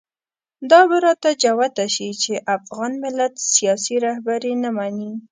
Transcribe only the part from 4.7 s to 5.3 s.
مني.